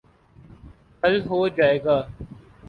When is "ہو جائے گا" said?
1.29-1.97